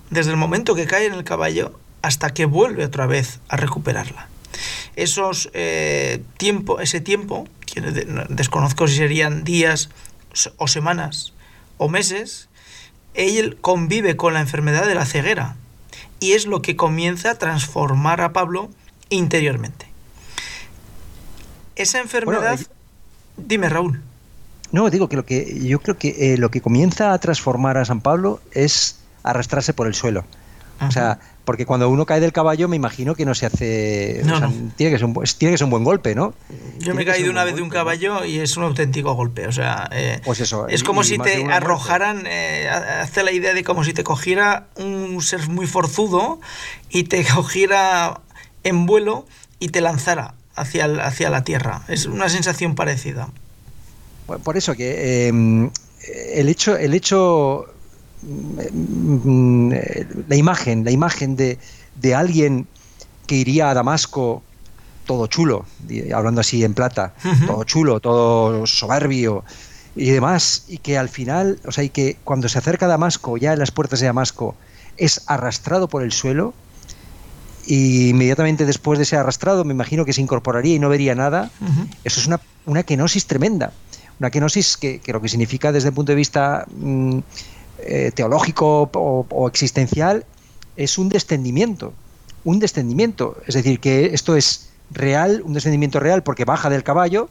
desde 0.09 0.31
el 0.31 0.39
momento 0.39 0.75
que 0.75 0.87
cae 0.87 1.05
en 1.05 1.13
el 1.13 1.25
caballo 1.25 1.79
hasta 2.01 2.33
que 2.33 2.47
vuelve 2.47 2.87
otra 2.87 3.05
vez 3.07 3.41
a 3.51 3.59
recuperarla. 3.59 4.29
Esos 4.97 5.51
eh, 5.55 6.23
tiempo, 6.37 6.81
ese 6.81 7.01
tiempo, 7.01 7.49
que 7.67 7.81
desconozco 8.29 8.87
si 8.87 8.97
serían 8.97 9.45
días 9.45 9.91
o 10.57 10.69
semanas 10.69 11.33
o 11.79 11.89
meses, 11.89 12.49
él 13.15 13.57
convive 13.61 14.17
con 14.17 14.35
la 14.35 14.41
enfermedad 14.41 14.87
de 14.87 14.95
la 14.95 15.07
ceguera 15.07 15.57
y 16.21 16.33
es 16.33 16.47
lo 16.47 16.63
que 16.63 16.77
comienza 16.77 17.31
a 17.31 17.35
transformar 17.39 18.21
a 18.21 18.33
Pablo 18.33 18.71
interiormente. 19.11 19.87
Esa 21.77 22.01
enfermedad... 22.01 22.59
Dime, 23.37 23.69
Raúl. 23.69 24.01
No, 24.71 24.91
digo 24.91 25.09
que 25.09 25.17
lo 25.17 25.25
que 25.25 25.61
yo 25.67 25.81
creo 25.81 25.99
que 25.99 26.35
eh, 26.35 26.39
lo 26.39 26.51
que 26.51 26.61
comienza 26.61 27.13
a 27.13 27.19
transformar 27.19 27.79
a 27.79 27.85
San 27.85 28.01
Pablo 28.01 28.41
es 28.53 28.99
arrastrarse 29.23 29.73
por 29.73 29.87
el 29.87 29.95
suelo. 29.95 30.25
O 30.81 30.91
sea, 30.91 31.19
porque 31.45 31.67
cuando 31.67 31.89
uno 31.89 32.07
cae 32.07 32.21
del 32.21 32.33
caballo 32.33 32.69
me 32.69 32.77
imagino 32.77 33.15
que 33.15 33.25
no 33.25 33.35
se 33.35 33.47
hace... 33.47 34.23
Tiene, 34.77 34.93
que 34.93 34.99
ser 34.99 35.05
un, 35.05 35.15
tiene 35.39 35.55
que 35.55 35.59
ser 35.59 35.65
un 35.65 35.71
buen 35.71 35.85
golpe, 35.85 36.15
¿no? 36.15 36.35
Yo 36.79 36.95
me 36.95 37.03
he 37.03 37.05
caído 37.05 37.31
una 37.31 37.45
vez 37.45 37.57
de 37.57 37.63
un 37.63 37.69
caballo 37.69 38.25
y 38.25 38.39
es 38.39 38.57
un 38.57 38.65
auténtico 38.65 39.15
golpe. 39.15 39.47
O 39.47 39.53
sea, 39.53 39.89
eh, 39.93 40.21
pues 40.25 40.41
eso, 40.41 40.69
es 40.69 40.83
como 40.83 41.05
si 41.05 41.19
te 41.19 41.45
arrojaran, 41.45 42.25
eh, 42.27 42.69
hace 42.69 43.23
la 43.23 43.33
idea 43.33 43.55
de 43.55 43.63
como 43.65 43.85
si 43.85 43.93
te 43.93 44.05
cogiera 44.05 44.69
un 44.77 45.21
ser 45.23 45.49
muy 45.49 45.67
forzudo 45.67 46.41
y 46.89 47.05
te 47.05 47.25
cogiera 47.35 48.21
en 48.63 48.87
vuelo 48.87 49.27
y 49.59 49.69
te 49.69 49.81
lanzara 49.81 50.35
hacia, 50.57 50.87
hacia 50.87 51.31
la 51.31 51.45
Tierra. 51.45 51.83
Es 51.89 52.07
una 52.07 52.29
sensación 52.29 52.75
parecida. 52.75 53.29
Por 54.43 54.57
eso 54.57 54.75
que 54.75 55.29
em, 55.29 55.71
el 56.33 56.49
hecho, 56.49 56.77
el 56.77 56.95
hecho, 56.95 57.74
la 60.29 60.37
imagen, 60.37 60.85
la 60.85 60.91
imagen 60.91 61.37
de, 61.37 61.59
de 62.01 62.15
alguien 62.15 62.67
que 63.27 63.37
iría 63.37 63.71
a 63.71 63.75
Damasco 63.75 64.43
todo 65.05 65.27
chulo, 65.27 65.67
hablando 66.15 66.41
así 66.41 66.65
en 66.65 66.75
plata, 66.75 67.15
todo 67.47 67.65
chulo, 67.65 68.01
todo 68.01 68.67
soberbio 68.67 69.45
y 69.97 70.11
demás, 70.11 70.65
y 70.69 70.79
que 70.79 70.99
al 70.99 71.09
final, 71.09 71.61
o 71.67 71.73
sea, 71.73 71.85
y 71.85 71.91
que 71.91 72.17
cuando 72.25 72.49
se 72.49 72.59
acerca 72.59 72.87
a 72.87 72.89
Damasco, 72.89 73.37
ya 73.37 73.53
en 73.53 73.59
las 73.59 73.71
puertas 73.71 74.01
de 74.01 74.07
Damasco, 74.07 74.55
es 74.97 75.23
arrastrado 75.27 75.89
por 75.89 76.03
el 76.03 76.13
suelo, 76.13 76.55
y 77.67 78.11
inmediatamente 78.11 78.67
después 78.67 78.99
de 78.99 79.05
ser 79.05 79.21
arrastrado 79.21 79.65
me 79.65 79.73
imagino 79.73 80.05
que 80.05 80.13
se 80.13 80.21
incorporaría 80.21 80.75
y 80.75 80.79
no 80.79 80.91
vería 80.91 81.15
nada. 81.15 81.51
Eso 82.05 82.21
es 82.21 82.27
una, 82.27 82.41
una, 82.67 82.83
kenosis 82.83 83.27
tremenda. 83.27 83.73
Una 84.21 84.31
kenosis 84.31 84.77
que, 84.77 85.01
que, 85.01 85.13
lo 85.15 85.23
que 85.23 85.29
significa 85.29 85.73
desde 85.73 85.89
el 85.89 85.95
punto 85.95 86.13
de 86.13 86.17
vista 86.17 86.67
mm, 86.77 87.21
eh, 87.79 88.13
teológico 88.15 88.91
o, 88.93 89.49
existencial, 89.49 90.25
es 90.77 90.99
un 90.99 91.09
descendimiento. 91.09 91.93
Un 92.45 92.59
descendimiento. 92.59 93.37
Es 93.47 93.55
decir, 93.55 93.81
que 93.81 94.07
esto 94.07 94.37
es 94.37 94.71
real, 94.91 95.43
un 95.45 95.55
descendimiento 95.55 96.01
real 96.01 96.23
porque 96.23 96.45
baja 96.45 96.71
del 96.71 96.83
caballo, 96.83 97.29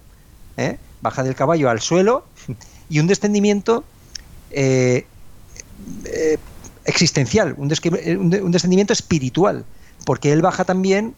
¿eh? 0.58 0.78
baja 1.02 1.24
del 1.24 1.36
caballo 1.36 1.70
al 1.70 1.82
suelo, 1.82 2.26
y 2.90 3.00
un 3.00 3.08
descendimiento 3.08 3.84
eh, 4.52 5.06
existencial, 6.86 7.56
un, 7.58 7.72
un 8.42 8.52
descendimiento 8.52 8.94
espiritual, 8.94 9.66
porque 10.06 10.32
él 10.32 10.42
baja 10.42 10.66
también 10.66 11.16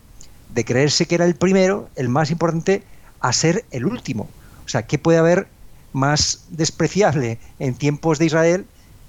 de 0.53 0.65
creerse 0.65 1.05
que 1.05 1.15
era 1.15 1.25
el 1.25 1.35
primero, 1.35 1.89
el 1.95 2.09
más 2.09 2.31
importante, 2.31 2.83
a 3.19 3.33
ser 3.33 3.65
el 3.71 3.85
último. 3.85 4.29
O 4.65 4.69
sea, 4.69 4.83
¿qué 4.83 4.97
puede 4.97 5.17
haber 5.17 5.47
más 5.95 6.43
despreciable 6.49 7.39
en 7.57 7.73
tiempos 7.73 8.19
de 8.19 8.25
Israel, 8.25 8.65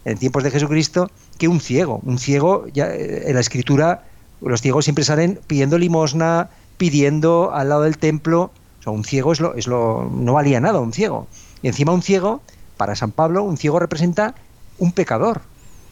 en 0.07 0.17
tiempos 0.19 0.45
de 0.45 0.53
Jesucristo, 0.53 1.11
que 1.37 1.49
un 1.49 1.61
ciego? 1.61 2.01
Un 2.05 2.19
ciego, 2.19 2.67
ya 2.73 2.87
eh, 2.87 3.25
en 3.27 3.35
la 3.35 3.41
escritura, 3.41 4.05
los 4.41 4.63
ciegos 4.63 4.85
siempre 4.85 5.05
salen 5.05 5.41
pidiendo 5.49 5.79
limosna, 5.79 6.49
pidiendo 6.79 7.53
al 7.53 7.69
lado 7.69 7.83
del 7.83 7.99
templo. 7.99 8.53
O 8.85 8.93
un 8.93 9.05
ciego 9.05 9.33
es 9.33 9.41
lo, 9.41 9.55
es 9.55 9.67
lo, 9.67 10.09
no 10.15 10.33
valía 10.33 10.61
nada, 10.61 10.79
un 10.79 10.93
ciego. 10.93 11.27
Y 11.61 11.67
encima 11.67 11.93
un 11.93 12.03
ciego, 12.03 12.41
para 12.77 12.95
San 12.95 13.11
Pablo, 13.11 13.43
un 13.43 13.57
ciego 13.57 13.81
representa 13.81 14.37
un 14.79 14.93
pecador. 14.93 15.41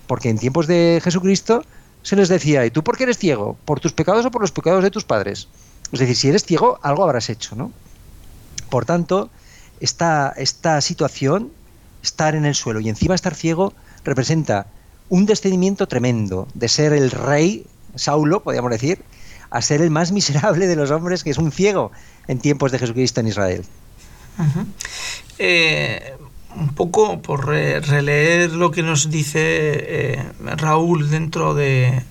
Porque 0.06 0.28
en 0.28 0.38
tiempos 0.38 0.68
de 0.68 1.00
Jesucristo 1.02 1.64
se 2.02 2.14
les 2.14 2.28
decía, 2.28 2.64
¿y 2.64 2.70
tú 2.70 2.84
por 2.84 2.96
qué 2.96 3.02
eres 3.02 3.18
ciego? 3.18 3.56
¿Por 3.64 3.80
tus 3.80 3.92
pecados 3.92 4.24
o 4.26 4.30
por 4.30 4.42
los 4.42 4.52
pecados 4.52 4.84
de 4.84 4.92
tus 4.92 5.02
padres? 5.02 5.48
Es 5.90 5.98
decir, 5.98 6.14
si 6.14 6.28
eres 6.28 6.44
ciego, 6.44 6.78
algo 6.82 7.02
habrás 7.02 7.30
hecho, 7.30 7.56
¿no? 7.56 7.72
Por 8.70 8.84
tanto, 8.84 9.28
esta, 9.80 10.32
esta 10.36 10.80
situación, 10.80 11.50
estar 12.00 12.36
en 12.36 12.44
el 12.44 12.54
suelo 12.54 12.78
y 12.78 12.88
encima 12.88 13.16
estar 13.16 13.34
ciego, 13.34 13.72
representa 14.04 14.66
un 15.08 15.26
descendimiento 15.26 15.86
tremendo 15.86 16.48
de 16.54 16.68
ser 16.68 16.92
el 16.92 17.10
rey, 17.10 17.66
Saulo, 17.94 18.42
podríamos 18.42 18.70
decir, 18.70 19.02
a 19.50 19.62
ser 19.62 19.82
el 19.82 19.90
más 19.90 20.12
miserable 20.12 20.66
de 20.66 20.76
los 20.76 20.90
hombres, 20.90 21.22
que 21.24 21.30
es 21.30 21.38
un 21.38 21.52
ciego 21.52 21.92
en 22.26 22.38
tiempos 22.38 22.72
de 22.72 22.78
Jesucristo 22.78 23.20
en 23.20 23.28
Israel. 23.28 23.64
Eh, 25.38 26.14
un 26.56 26.74
poco 26.74 27.20
por 27.22 27.46
releer 27.46 28.52
lo 28.52 28.70
que 28.70 28.82
nos 28.82 29.10
dice 29.10 29.40
eh, 29.42 30.22
Raúl 30.56 31.10
dentro 31.10 31.54
de, 31.54 32.02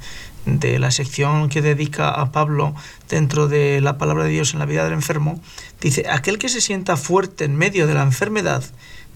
de 0.45 0.79
la 0.79 0.91
sección 0.91 1.49
que 1.49 1.61
dedica 1.61 2.09
a 2.09 2.31
Pablo 2.31 2.75
dentro 3.09 3.47
de 3.47 3.81
la 3.81 3.97
palabra 3.97 4.25
de 4.25 4.31
Dios 4.31 4.53
en 4.53 4.59
la 4.59 4.65
vida 4.65 4.83
del 4.83 4.93
enfermo, 4.93 5.39
dice, 5.81 6.05
aquel 6.09 6.37
que 6.37 6.49
se 6.49 6.61
sienta 6.61 6.97
fuerte 6.97 7.45
en 7.45 7.55
medio 7.55 7.87
de 7.87 7.93
la 7.93 8.03
enfermedad, 8.03 8.63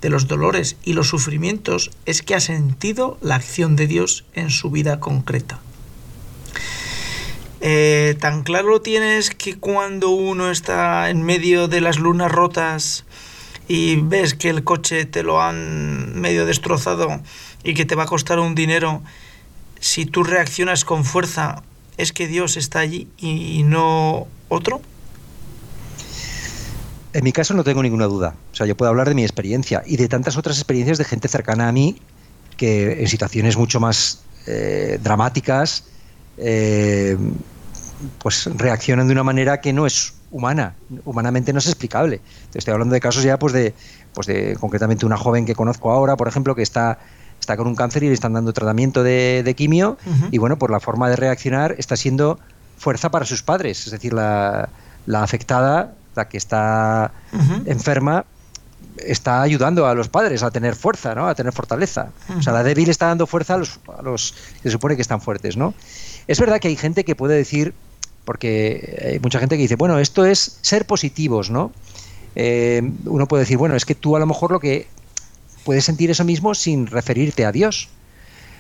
de 0.01 0.09
los 0.09 0.27
dolores 0.27 0.77
y 0.83 0.93
los 0.93 1.09
sufrimientos, 1.09 1.91
es 2.05 2.21
que 2.21 2.35
ha 2.35 2.39
sentido 2.39 3.17
la 3.21 3.35
acción 3.35 3.75
de 3.75 3.87
Dios 3.87 4.25
en 4.33 4.49
su 4.49 4.69
vida 4.69 4.99
concreta. 4.99 5.59
Eh, 7.59 8.15
tan 8.19 8.43
claro 8.43 8.69
lo 8.69 8.81
tienes 8.81 9.31
que 9.31 9.57
cuando 9.57 10.09
uno 10.09 10.51
está 10.51 11.09
en 11.09 11.23
medio 11.23 11.67
de 11.67 11.81
las 11.81 11.97
lunas 11.97 12.31
rotas 12.31 13.03
y 13.67 13.95
ves 13.95 14.35
que 14.35 14.49
el 14.49 14.63
coche 14.63 15.05
te 15.05 15.23
lo 15.23 15.41
han 15.41 16.19
medio 16.19 16.45
destrozado 16.45 17.19
y 17.63 17.73
que 17.73 17.85
te 17.85 17.95
va 17.95 18.03
a 18.03 18.07
costar 18.07 18.39
un 18.39 18.53
dinero, 18.53 19.01
si 19.79 20.05
tú 20.05 20.23
reaccionas 20.23 20.85
con 20.85 21.03
fuerza, 21.03 21.63
¿es 21.97 22.13
que 22.13 22.27
Dios 22.27 22.57
está 22.57 22.79
allí 22.79 23.07
y 23.17 23.63
no 23.63 24.27
otro? 24.49 24.81
En 27.13 27.23
mi 27.23 27.31
caso 27.31 27.53
no 27.53 27.63
tengo 27.63 27.81
ninguna 27.81 28.05
duda. 28.05 28.35
O 28.51 28.55
sea, 28.55 28.65
yo 28.65 28.75
puedo 28.75 28.89
hablar 28.89 29.07
de 29.07 29.15
mi 29.15 29.23
experiencia 29.23 29.83
y 29.85 29.97
de 29.97 30.07
tantas 30.07 30.37
otras 30.37 30.57
experiencias 30.57 30.97
de 30.97 31.05
gente 31.05 31.27
cercana 31.27 31.67
a 31.67 31.71
mí 31.71 31.99
que 32.57 33.01
en 33.01 33.07
situaciones 33.07 33.55
mucho 33.57 33.79
más 33.79 34.23
eh, 34.45 34.99
dramáticas 35.01 35.85
eh, 36.37 37.17
pues 38.19 38.49
reaccionan 38.55 39.07
de 39.07 39.13
una 39.13 39.23
manera 39.23 39.61
que 39.61 39.73
no 39.73 39.85
es 39.85 40.13
humana, 40.31 40.75
humanamente 41.05 41.53
no 41.53 41.59
es 41.59 41.67
explicable. 41.67 42.21
Te 42.51 42.59
estoy 42.59 42.73
hablando 42.73 42.93
de 42.93 42.99
casos 42.99 43.23
ya 43.23 43.39
pues 43.39 43.53
de, 43.53 43.73
pues 44.13 44.27
de 44.27 44.57
concretamente 44.59 45.05
una 45.05 45.17
joven 45.17 45.45
que 45.45 45.55
conozco 45.55 45.91
ahora, 45.91 46.17
por 46.17 46.27
ejemplo, 46.27 46.55
que 46.55 46.63
está 46.63 46.99
está 47.39 47.55
con 47.55 47.67
un 47.67 47.75
cáncer 47.75 48.03
y 48.03 48.07
le 48.07 48.13
están 48.13 48.33
dando 48.33 48.51
tratamiento 48.51 49.03
de, 49.03 49.53
quimio 49.55 49.97
y 50.31 50.37
bueno, 50.37 50.57
por 50.57 50.71
la 50.71 50.79
forma 50.79 51.09
de 51.09 51.15
reaccionar 51.15 51.75
está 51.77 51.95
siendo 51.95 52.39
fuerza 52.77 53.09
para 53.09 53.25
sus 53.25 53.43
padres, 53.43 53.85
es 53.85 53.91
decir, 53.91 54.13
la, 54.13 54.69
la 55.05 55.25
la 56.17 56.27
que 56.27 56.37
está 56.37 57.11
enferma, 57.65 58.25
está 58.97 59.41
ayudando 59.41 59.87
a 59.87 59.93
los 59.93 60.09
padres 60.09 60.43
a 60.43 60.51
tener 60.51 60.75
fuerza, 60.75 61.15
¿no? 61.15 61.27
A 61.27 61.35
tener 61.35 61.53
fortaleza. 61.53 62.09
O 62.37 62.41
sea, 62.41 62.51
la 62.53 62.63
débil 62.63 62.89
está 62.89 63.07
dando 63.07 63.27
fuerza 63.27 63.53
a 63.53 63.57
los, 63.57 63.79
a 63.97 64.01
los 64.01 64.33
que 64.61 64.69
se 64.69 64.71
supone 64.71 64.95
que 64.95 65.01
están 65.01 65.21
fuertes, 65.21 65.55
¿no? 65.55 65.73
Es 66.27 66.39
verdad 66.39 66.59
que 66.59 66.67
hay 66.67 66.75
gente 66.75 67.05
que 67.05 67.15
puede 67.15 67.35
decir, 67.35 67.73
porque 68.25 69.11
hay 69.13 69.19
mucha 69.19 69.39
gente 69.39 69.55
que 69.55 69.61
dice, 69.61 69.75
bueno, 69.75 69.99
esto 69.99 70.25
es 70.25 70.57
ser 70.61 70.85
positivos, 70.85 71.49
¿no? 71.49 71.71
Eh, 72.35 72.81
uno 73.05 73.27
puede 73.27 73.43
decir, 73.43 73.57
bueno, 73.57 73.75
es 73.75 73.85
que 73.85 73.95
tú 73.95 74.15
a 74.15 74.19
lo 74.19 74.25
mejor 74.25 74.51
lo 74.51 74.59
que 74.59 74.87
puedes 75.63 75.85
sentir 75.85 76.11
eso 76.11 76.23
mismo 76.23 76.53
sin 76.53 76.87
referirte 76.87 77.45
a 77.45 77.51
Dios. 77.51 77.89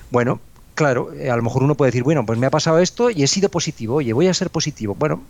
Bueno, 0.09 0.39
claro, 0.75 1.13
eh, 1.13 1.29
a 1.29 1.35
lo 1.35 1.43
mejor 1.43 1.63
uno 1.63 1.75
puede 1.75 1.91
decir, 1.91 2.03
bueno, 2.03 2.25
pues 2.25 2.39
me 2.39 2.47
ha 2.47 2.49
pasado 2.49 2.79
esto 2.79 3.09
y 3.09 3.23
he 3.23 3.27
sido 3.27 3.49
positivo, 3.49 3.95
oye, 3.95 4.13
voy 4.13 4.27
a 4.27 4.33
ser 4.33 4.49
positivo. 4.49 4.95
Bueno, 4.97 5.23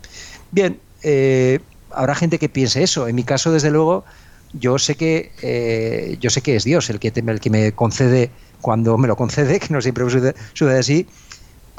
bien, 0.50 0.80
eh, 1.02 1.60
habrá 1.92 2.14
gente 2.14 2.38
que 2.38 2.48
piense 2.48 2.82
eso. 2.82 3.08
En 3.08 3.14
mi 3.16 3.24
caso, 3.24 3.52
desde 3.52 3.70
luego, 3.70 4.04
yo 4.52 4.78
sé 4.78 4.96
que 4.96 5.32
eh, 5.42 6.16
yo 6.20 6.30
sé 6.30 6.40
que 6.42 6.56
es 6.56 6.64
Dios 6.64 6.90
el 6.90 6.98
que, 6.98 7.12
el 7.14 7.40
que 7.40 7.50
me 7.50 7.72
concede 7.72 8.30
cuando 8.60 8.98
me 8.98 9.08
lo 9.08 9.16
concede, 9.16 9.60
que 9.60 9.72
no 9.72 9.80
siempre 9.80 10.04
sucede, 10.04 10.78
así, 10.78 11.06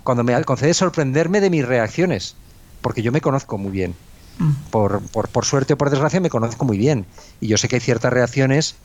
cuando 0.03 0.23
me 0.23 0.41
concede 0.43 0.73
sorprenderme 0.73 1.41
de 1.41 1.49
mis 1.49 1.65
reacciones, 1.65 2.35
porque 2.81 3.01
yo 3.01 3.11
me 3.11 3.21
conozco 3.21 3.57
muy 3.57 3.71
bien. 3.71 3.95
Mm. 4.37 4.51
Por, 4.71 5.01
por, 5.09 5.27
por 5.27 5.45
suerte 5.45 5.73
o 5.73 5.77
por 5.77 5.89
desgracia 5.89 6.21
me 6.21 6.29
conozco 6.29 6.63
muy 6.65 6.77
bien. 6.77 7.05
Y 7.41 7.47
yo 7.47 7.57
sé 7.57 7.67
que 7.67 7.75
hay 7.75 7.81
ciertas 7.81 8.13
reacciones 8.13 8.75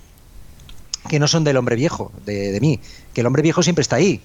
que 1.08 1.18
no 1.18 1.28
son 1.28 1.44
del 1.44 1.56
hombre 1.56 1.76
viejo, 1.76 2.12
de, 2.24 2.58
mí, 2.60 2.80
que 3.12 3.20
el 3.20 3.26
hombre 3.26 3.42
viejo 3.42 3.62
siempre 3.62 3.82
está 3.82 3.96
ahí. 3.96 4.20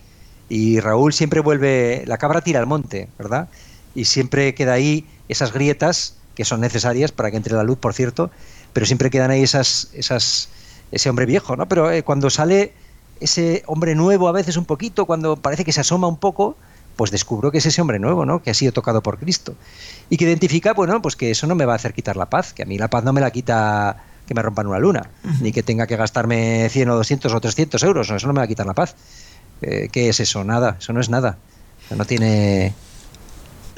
Y 0.47 0.79
Raúl 0.79 1.13
siempre 1.13 1.41
vuelve, 1.41 2.03
la 2.07 2.17
cabra 2.17 2.41
tira 2.41 2.59
al 2.59 2.67
monte, 2.67 3.07
¿verdad? 3.17 3.49
Y 3.95 4.05
siempre 4.05 4.55
queda 4.55 4.73
ahí 4.73 5.05
esas 5.27 5.53
grietas 5.53 6.15
que 6.39 6.45
son 6.45 6.61
necesarias 6.61 7.11
para 7.11 7.31
que 7.31 7.35
entre 7.35 7.53
la 7.53 7.63
luz, 7.63 7.77
por 7.79 7.93
cierto, 7.93 8.31
pero 8.71 8.85
siempre 8.85 9.09
quedan 9.09 9.29
ahí 9.29 9.43
esas, 9.43 9.89
esas, 9.93 10.47
ese 10.89 11.09
hombre 11.09 11.25
viejo, 11.25 11.57
¿no? 11.57 11.67
Pero 11.67 11.91
eh, 11.91 12.01
cuando 12.01 12.29
sale 12.29 12.71
ese 13.19 13.61
hombre 13.67 13.93
nuevo, 13.93 14.29
a 14.29 14.31
veces 14.31 14.55
un 14.55 14.63
poquito, 14.63 15.05
cuando 15.05 15.35
parece 15.35 15.65
que 15.65 15.73
se 15.73 15.81
asoma 15.81 16.07
un 16.07 16.15
poco, 16.15 16.55
pues 16.95 17.11
descubro 17.11 17.51
que 17.51 17.57
es 17.57 17.65
ese 17.65 17.81
hombre 17.81 17.99
nuevo, 17.99 18.25
¿no? 18.25 18.41
Que 18.41 18.51
ha 18.51 18.53
sido 18.53 18.71
tocado 18.71 19.03
por 19.03 19.19
Cristo. 19.19 19.53
Y 20.09 20.15
que 20.15 20.23
identifica, 20.23 20.71
bueno, 20.71 21.01
pues 21.01 21.17
que 21.17 21.29
eso 21.29 21.45
no 21.45 21.55
me 21.55 21.65
va 21.65 21.73
a 21.73 21.75
hacer 21.75 21.93
quitar 21.93 22.15
la 22.15 22.29
paz, 22.29 22.53
que 22.53 22.63
a 22.63 22.65
mí 22.65 22.77
la 22.77 22.87
paz 22.89 23.03
no 23.03 23.11
me 23.11 23.19
la 23.19 23.31
quita 23.31 23.97
que 24.25 24.33
me 24.33 24.41
rompan 24.41 24.67
una 24.67 24.79
luna, 24.79 25.09
ni 25.41 25.51
que 25.51 25.61
tenga 25.61 25.87
que 25.87 25.97
gastarme 25.97 26.69
100 26.69 26.89
o 26.89 26.95
200 26.95 27.33
o 27.33 27.41
300 27.41 27.83
euros, 27.83 28.09
eso 28.09 28.27
no 28.27 28.31
me 28.31 28.37
va 28.37 28.45
a 28.45 28.47
quitar 28.47 28.65
la 28.65 28.75
paz. 28.75 28.95
Eh, 29.61 29.89
¿Qué 29.91 30.07
es 30.07 30.21
eso? 30.21 30.45
Nada, 30.45 30.77
eso 30.79 30.93
no 30.93 31.01
es 31.01 31.09
nada. 31.09 31.37
No 31.93 32.05
tiene... 32.05 32.73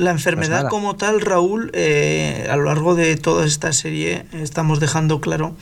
La 0.01 0.09
enfermedad 0.09 0.67
como 0.67 0.95
tal, 0.95 1.21
Raúl, 1.21 1.69
eh, 1.75 2.47
a 2.49 2.55
lo 2.55 2.63
largo 2.63 2.95
de 2.95 3.17
toda 3.17 3.45
esta 3.45 3.71
serie 3.71 4.25
estamos 4.33 4.79
dejando 4.79 5.21
claro 5.21 5.55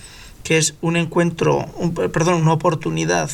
que 0.46 0.58
es 0.58 0.76
un 0.80 0.96
encuentro, 0.96 1.66
perdón, 2.14 2.44
una 2.44 2.54
oportunidad 2.54 3.30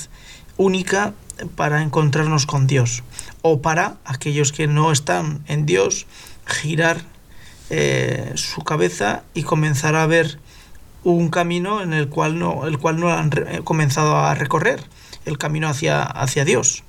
única 0.57 1.13
para 1.55 1.83
encontrarnos 1.83 2.47
con 2.47 2.65
Dios 2.65 3.03
o 3.43 3.61
para 3.61 3.97
aquellos 4.03 4.51
que 4.51 4.65
no 4.65 4.91
están 4.91 5.43
en 5.47 5.67
Dios 5.67 6.07
girar 6.47 7.03
eh, 7.69 8.31
su 8.33 8.63
cabeza 8.63 9.25
y 9.35 9.43
comenzar 9.43 9.93
a 9.93 10.07
ver 10.07 10.39
un 11.03 11.29
camino 11.29 11.83
en 11.83 11.93
el 11.93 12.09
cual 12.09 12.39
no, 12.39 12.65
el 12.65 12.79
cual 12.79 12.99
no 12.99 13.09
han 13.13 13.29
eh, 13.45 13.61
comenzado 13.63 14.17
a 14.17 14.33
recorrer, 14.33 14.83
el 15.25 15.37
camino 15.37 15.67
hacia, 15.67 16.01
hacia 16.01 16.45
Dios. 16.45 16.83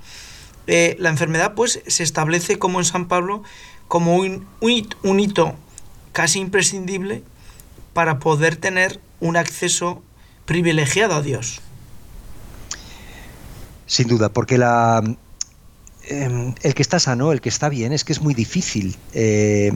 Eh, 0.69 0.97
la 0.99 1.11
enfermedad 1.11 1.53
pues 1.55 1.83
se 1.87 2.03
establece 2.03 2.59
como 2.59 2.79
en 2.79 2.87
San 2.87 3.09
Pablo 3.09 3.43
como 3.89 4.17
un, 4.17 4.47
un, 4.61 5.21
hito 5.21 5.55
casi 6.13 6.41
imprescindible 6.41 7.23
para 7.93 8.19
poder 8.19 8.57
tener 8.57 9.01
un 9.21 9.37
acceso 9.37 10.03
privilegiado 10.45 11.15
a 11.15 11.23
Dios. 11.23 11.61
Sin 13.87 14.09
duda, 14.09 14.29
porque 14.29 14.59
la, 14.59 15.03
em, 16.09 16.55
el 16.63 16.75
que 16.75 16.83
está 16.83 16.99
sano, 16.99 17.33
el 17.33 17.41
que 17.41 17.49
está 17.49 17.69
bien, 17.69 17.93
es 17.93 18.05
que 18.05 18.13
es 18.13 18.21
muy 18.21 18.35
difícil. 18.35 18.97
Eh, 19.13 19.73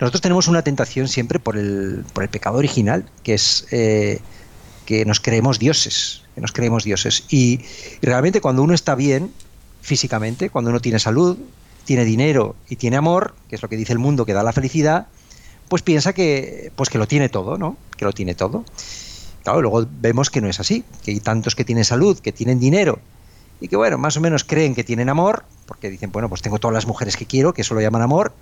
nosotros 0.00 0.20
tenemos 0.20 0.48
una 0.48 0.62
tentación 0.62 1.08
siempre 1.08 1.38
por 1.38 1.56
el, 1.56 2.04
por 2.12 2.24
el 2.24 2.28
pecado 2.28 2.58
original, 2.58 3.08
que 3.22 3.34
es 3.34 3.66
eh, 3.70 4.20
que 4.84 5.04
nos 5.04 5.20
creemos 5.20 5.58
dioses, 5.58 6.22
que 6.34 6.40
nos 6.40 6.52
creemos 6.52 6.84
dioses. 6.84 7.24
Y, 7.30 7.60
realmente 8.02 8.40
cuando 8.40 8.62
uno 8.62 8.74
está 8.74 8.94
bien 8.94 9.32
físicamente, 9.80 10.50
cuando 10.50 10.70
uno 10.70 10.80
tiene 10.80 10.98
salud, 10.98 11.38
tiene 11.84 12.04
dinero 12.04 12.56
y 12.68 12.76
tiene 12.76 12.96
amor, 12.96 13.34
que 13.48 13.56
es 13.56 13.62
lo 13.62 13.68
que 13.68 13.76
dice 13.76 13.92
el 13.92 13.98
mundo 13.98 14.26
que 14.26 14.32
da 14.32 14.42
la 14.42 14.52
felicidad, 14.52 15.06
pues 15.68 15.82
piensa 15.82 16.12
que, 16.12 16.72
pues 16.76 16.90
que 16.90 16.98
lo 16.98 17.06
tiene 17.06 17.28
todo, 17.28 17.58
¿no? 17.58 17.76
Que 17.96 18.04
lo 18.04 18.12
tiene 18.12 18.34
todo. 18.34 18.64
Claro, 19.42 19.60
luego 19.60 19.86
vemos 20.00 20.30
que 20.30 20.40
no 20.40 20.48
es 20.48 20.60
así, 20.60 20.84
que 21.04 21.10
hay 21.10 21.20
tantos 21.20 21.54
que 21.54 21.64
tienen 21.64 21.84
salud, 21.84 22.18
que 22.18 22.32
tienen 22.32 22.58
dinero 22.58 22.98
y 23.60 23.68
que, 23.68 23.76
bueno, 23.76 23.98
más 23.98 24.16
o 24.16 24.20
menos 24.20 24.44
creen 24.44 24.74
que 24.74 24.84
tienen 24.84 25.08
amor, 25.08 25.44
porque 25.66 25.90
dicen, 25.90 26.10
bueno, 26.12 26.28
pues 26.28 26.42
tengo 26.42 26.58
todas 26.58 26.74
las 26.74 26.86
mujeres 26.86 27.16
que 27.16 27.26
quiero, 27.26 27.54
que 27.54 27.62
eso 27.62 27.74
lo 27.74 27.80
llaman 27.80 28.02
amor, 28.02 28.32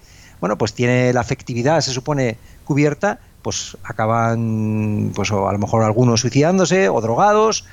bueno, 0.40 0.58
pues 0.58 0.74
tiene 0.74 1.12
la 1.12 1.20
afectividad, 1.20 1.80
se 1.80 1.92
supone, 1.92 2.36
cubierta, 2.64 3.20
pues 3.42 3.76
acaban, 3.84 5.12
pues 5.14 5.30
o 5.30 5.48
a 5.48 5.52
lo 5.52 5.58
mejor 5.58 5.82
algunos 5.82 6.20
suicidándose 6.20 6.88
o 6.88 7.00
drogados, 7.00 7.64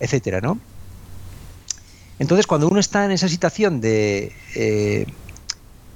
etcétera, 0.00 0.40
¿no? 0.40 0.58
Entonces, 2.18 2.46
cuando 2.46 2.68
uno 2.68 2.80
está 2.80 3.04
en 3.04 3.10
esa 3.10 3.28
situación 3.28 3.80
de, 3.80 4.32
eh, 4.54 5.06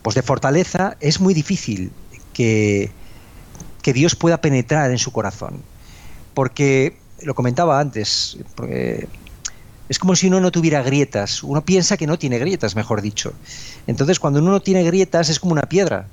pues 0.02 0.14
de 0.14 0.22
fortaleza, 0.22 0.96
es 1.00 1.20
muy 1.20 1.34
difícil 1.34 1.92
que, 2.32 2.90
que 3.82 3.92
Dios 3.92 4.14
pueda 4.16 4.40
penetrar 4.40 4.90
en 4.90 4.98
su 4.98 5.12
corazón. 5.12 5.62
Porque, 6.34 6.96
lo 7.22 7.34
comentaba 7.34 7.80
antes, 7.80 8.38
es 9.88 9.98
como 9.98 10.14
si 10.14 10.28
uno 10.28 10.40
no 10.40 10.52
tuviera 10.52 10.82
grietas. 10.82 11.42
Uno 11.42 11.64
piensa 11.64 11.96
que 11.96 12.06
no 12.06 12.18
tiene 12.18 12.38
grietas, 12.38 12.76
mejor 12.76 13.02
dicho. 13.02 13.32
Entonces, 13.86 14.20
cuando 14.20 14.40
uno 14.40 14.52
no 14.52 14.60
tiene 14.60 14.84
grietas, 14.84 15.28
es 15.30 15.40
como 15.40 15.52
una 15.52 15.62
piedra. 15.62 16.06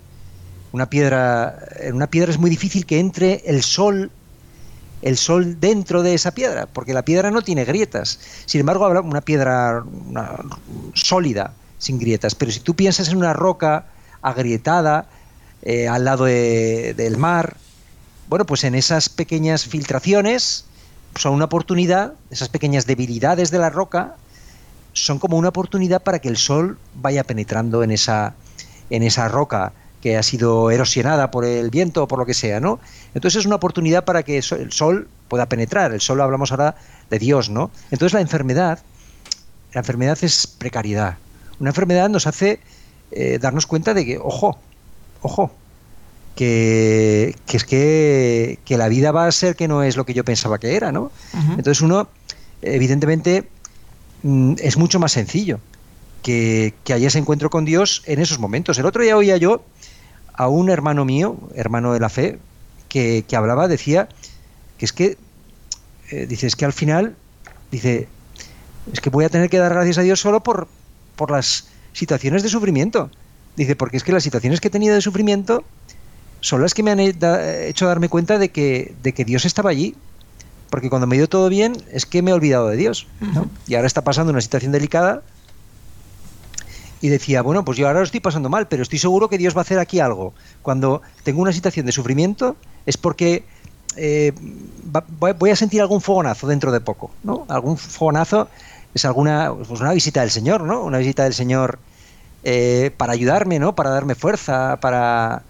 Una 0.72 0.90
piedra, 0.90 1.60
en 1.80 1.96
una 1.96 2.08
piedra 2.08 2.32
es 2.32 2.38
muy 2.38 2.50
difícil 2.50 2.86
que 2.86 3.00
entre 3.00 3.44
el 3.46 3.62
sol 3.62 4.12
el 5.02 5.18
sol 5.18 5.60
dentro 5.60 6.04
de 6.04 6.14
esa 6.14 6.32
piedra, 6.32 6.66
porque 6.66 6.94
la 6.94 7.04
piedra 7.04 7.32
no 7.32 7.42
tiene 7.42 7.66
grietas. 7.66 8.20
Sin 8.46 8.62
embargo, 8.62 8.88
una 9.02 9.22
piedra 9.22 9.84
sólida, 10.94 11.54
sin 11.78 12.00
grietas. 12.00 12.36
Pero 12.36 12.52
si 12.52 12.60
tú 12.60 12.76
piensas 12.76 13.10
en 13.10 13.18
una 13.18 13.34
roca 13.34 13.86
agrietada 14.22 15.08
eh, 15.62 15.88
al 15.88 16.06
lado 16.06 16.26
del 16.26 17.18
mar, 17.18 17.58
bueno, 18.28 18.46
pues 18.46 18.64
en 18.64 18.76
esas 18.76 19.10
pequeñas 19.10 19.66
filtraciones 19.66 20.66
son 21.16 21.34
una 21.34 21.46
oportunidad, 21.46 22.14
esas 22.30 22.50
pequeñas 22.50 22.86
debilidades 22.86 23.52
de 23.52 23.60
la 23.60 23.70
roca 23.70 24.16
son 24.94 25.20
como 25.20 25.38
una 25.38 25.50
oportunidad 25.50 26.02
para 26.02 26.20
que 26.20 26.28
el 26.28 26.38
sol 26.38 26.78
vaya 26.96 27.24
penetrando 27.24 27.84
en 27.84 27.92
esa, 27.92 28.36
en 28.90 29.04
esa 29.04 29.28
roca 29.28 29.74
que 30.02 30.18
ha 30.18 30.24
sido 30.24 30.70
erosionada 30.72 31.32
por 31.32 31.46
el 31.46 31.70
viento 31.70 32.04
o 32.04 32.08
por 32.08 32.20
lo 32.20 32.26
que 32.26 32.34
sea, 32.34 32.60
¿no? 32.60 32.80
Entonces 33.14 33.40
es 33.40 33.46
una 33.46 33.56
oportunidad 33.56 34.06
para 34.06 34.24
que 34.24 34.38
el 34.38 34.72
sol 34.72 35.08
pueda 35.28 35.48
penetrar. 35.48 35.94
El 35.94 36.02
sol 36.02 36.22
hablamos 36.22 36.52
ahora 36.52 36.76
de 37.10 37.20
Dios, 37.20 37.50
¿no? 37.50 37.72
Entonces 37.92 38.14
la 38.14 38.22
enfermedad, 38.22 38.80
la 39.74 39.80
enfermedad 39.80 40.18
es 40.22 40.48
precariedad. 40.48 41.18
Una 41.60 41.72
enfermedad 41.72 42.10
nos 42.10 42.28
hace 42.28 42.60
eh, 43.12 43.40
darnos 43.42 43.66
cuenta 43.66 43.94
de 43.94 44.06
que, 44.06 44.18
ojo, 44.20 44.60
ojo, 45.22 45.52
que, 46.36 47.36
es 47.52 47.64
que, 47.64 48.60
la 48.70 48.88
vida 48.90 49.12
va 49.12 49.26
a 49.26 49.32
ser 49.32 49.56
que 49.56 49.68
no 49.68 49.82
es 49.82 49.98
lo 49.98 50.06
que 50.06 50.14
yo 50.14 50.24
pensaba 50.24 50.60
que 50.60 50.76
era, 50.76 50.92
¿no? 50.92 51.12
Entonces 51.34 51.82
uno, 51.82 52.08
evidentemente, 52.62 53.50
mm, 54.22 54.54
es 54.60 54.78
mucho 54.78 55.00
más 55.00 55.14
sencillo 55.14 55.60
que, 56.28 56.74
que 56.84 56.92
haya 56.92 57.08
ese 57.08 57.20
encuentro 57.20 57.50
con 57.50 57.64
Dios 57.64 58.04
en 58.06 58.20
esos 58.20 58.38
momentos. 58.38 58.78
El 58.78 58.86
otro 58.86 59.02
día 59.02 59.16
oía 59.16 59.38
yo 59.38 59.64
a 60.34 60.50
un 60.50 60.70
hermano 60.70 61.06
mío, 61.06 61.38
hermano 61.56 61.94
de 61.94 62.02
la 62.02 62.10
fe, 62.10 62.38
que, 62.90 63.24
hablaba, 63.32 63.70
decía 63.70 64.10
que 64.78 64.84
es 64.84 64.92
que, 64.92 65.18
eh, 66.12 66.26
dice, 66.28 66.48
es 66.48 66.58
que 66.58 66.66
al 66.66 66.74
final, 66.74 67.16
dice, 67.72 68.10
es 68.92 69.00
que 69.00 69.10
voy 69.10 69.24
a 69.24 69.30
tener 69.30 69.50
que 69.50 69.58
dar 69.58 69.74
gracias 69.74 70.00
a 70.00 70.02
Dios 70.02 70.20
solo 70.20 70.44
por, 70.44 70.68
por 71.16 71.32
las 71.32 71.70
situaciones 71.94 72.44
de 72.44 72.50
sufrimiento. 72.50 73.10
Dice, 73.56 73.78
porque 73.78 73.96
es 73.96 74.04
que 74.04 74.12
las 74.12 74.24
situaciones 74.24 74.60
que 74.60 74.68
he 74.68 74.72
tenido 74.72 74.96
de 74.96 75.02
sufrimiento 75.02 75.64
son 76.42 76.62
las 76.62 76.74
que 76.74 76.84
me 76.84 76.92
han 76.92 77.00
hecho 77.00 77.88
darme 77.88 78.10
cuenta 78.10 78.38
de 78.38 78.50
que, 78.50 78.96
de 79.02 79.14
que 79.14 79.24
Dios 79.24 79.46
estaba 79.46 79.70
allí. 79.70 79.96
Porque 80.70 80.90
cuando 80.90 81.08
me 81.08 81.16
dio 81.16 81.30
todo 81.30 81.48
bien 81.48 81.78
es 81.90 82.06
que 82.06 82.22
me 82.22 82.32
he 82.32 82.34
olvidado 82.34 82.68
de 82.68 82.76
Dios. 82.76 83.08
Y 83.66 83.76
ahora 83.76 83.88
está 83.88 84.04
pasando 84.04 84.34
una 84.34 84.42
situación 84.42 84.74
delicada. 84.74 85.24
Y 87.02 87.10
decía, 87.10 87.42
bueno, 87.42 87.64
pues 87.64 87.78
yo 87.78 87.88
ahora 87.88 88.00
lo 88.00 88.06
estoy 88.06 88.20
pasando 88.20 88.50
mal, 88.50 88.68
pero 88.68 88.84
estoy 88.84 89.00
seguro 89.00 89.30
que 89.30 89.38
Dios 89.38 89.56
va 89.56 89.60
a 89.60 89.62
hacer 89.62 89.80
aquí 89.80 90.00
algo. 90.00 90.34
Cuando 90.62 91.02
tengo 91.24 91.42
una 91.42 91.54
situación 91.54 91.86
de 91.86 91.92
sufrimiento 91.92 92.56
es 92.86 92.98
porque 92.98 93.44
eh, 93.96 94.34
voy 95.38 95.50
a 95.52 95.56
sentir 95.56 95.82
algún 95.82 96.02
fogonazo 96.02 96.48
dentro 96.48 96.72
de 96.72 96.82
poco. 96.82 97.12
¿no? 97.24 97.46
Algún 97.50 97.78
fogonazo 97.78 98.50
es 98.94 99.06
alguna 99.06 99.54
pues 99.54 99.80
una 99.80 99.94
visita 99.94 100.22
del 100.22 100.32
Señor, 100.32 100.64
¿no? 100.64 100.84
Una 100.84 100.98
visita 100.98 101.24
del 101.24 101.34
Señor 101.34 101.80
eh, 102.44 102.92
para 102.98 103.14
ayudarme, 103.14 103.60
¿no? 103.60 103.76
Para 103.76 103.90
darme 103.90 104.16
fuerza, 104.16 104.78
para 104.80 105.44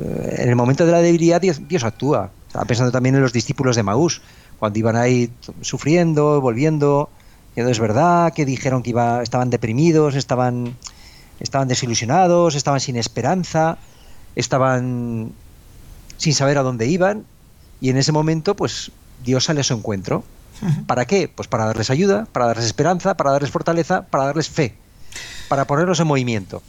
eh, 0.00 0.36
en 0.38 0.48
el 0.48 0.56
momento 0.56 0.86
de 0.86 0.92
la 0.92 1.00
debilidad 1.00 1.40
Dios, 1.40 1.84
actúa. 1.84 2.30
Estaba 2.46 2.64
pensando 2.64 2.92
también 2.92 3.14
en 3.14 3.22
los 3.22 3.32
discípulos 3.32 3.76
de 3.76 3.82
Maús, 3.82 4.22
cuando 4.58 4.78
iban 4.78 4.96
ahí 4.96 5.30
sufriendo, 5.60 6.40
volviendo, 6.40 7.10
y 7.56 7.60
es 7.60 7.78
verdad 7.78 8.32
que 8.32 8.44
dijeron 8.44 8.82
que 8.82 8.90
iba, 8.90 9.22
estaban 9.22 9.50
deprimidos, 9.50 10.14
estaban, 10.14 10.76
estaban 11.40 11.68
desilusionados, 11.68 12.54
estaban 12.54 12.80
sin 12.80 12.96
esperanza, 12.96 13.78
estaban 14.34 15.32
sin 16.16 16.34
saber 16.34 16.58
a 16.58 16.62
dónde 16.62 16.86
iban, 16.86 17.24
y 17.80 17.90
en 17.90 17.96
ese 17.96 18.12
momento, 18.12 18.56
pues 18.56 18.90
Dios 19.24 19.44
sale 19.44 19.60
a 19.60 19.64
su 19.64 19.74
encuentro. 19.74 20.24
¿Para 20.86 21.04
qué? 21.04 21.28
Pues 21.28 21.48
para 21.48 21.66
darles 21.66 21.90
ayuda, 21.90 22.26
para 22.32 22.46
darles 22.46 22.64
esperanza, 22.66 23.16
para 23.16 23.32
darles 23.32 23.50
fortaleza, 23.50 24.02
para 24.06 24.24
darles 24.24 24.48
fe, 24.48 24.74
para 25.48 25.66
ponerlos 25.66 26.00
en 26.00 26.06
movimiento. 26.06 26.62